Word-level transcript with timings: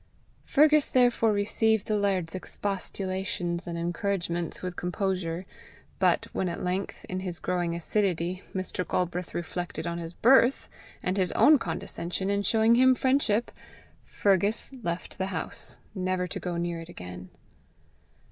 Fergus 0.45 0.89
therefore 0.89 1.31
received 1.31 1.85
the 1.85 1.95
laird's 1.95 2.33
expostulations 2.33 3.67
and 3.67 3.77
encouragements 3.77 4.63
with 4.63 4.75
composure, 4.75 5.45
but 5.99 6.25
when 6.33 6.49
at 6.49 6.63
length, 6.63 7.05
in 7.07 7.19
his 7.19 7.37
growing 7.37 7.75
acidity, 7.75 8.41
Mr. 8.51 8.83
Galbraith 8.83 9.35
reflected 9.35 9.85
on 9.85 9.99
his 9.99 10.13
birth, 10.13 10.69
and 11.03 11.17
his 11.17 11.31
own 11.33 11.59
condescension 11.59 12.31
in 12.31 12.41
showing 12.41 12.73
him 12.73 12.95
friendship, 12.95 13.51
Fergus 14.03 14.71
left 14.81 15.19
the 15.19 15.27
house, 15.27 15.77
never 15.93 16.25
to 16.25 16.39
go 16.39 16.57
near 16.57 16.81
it 16.81 16.89
again. 16.89 17.29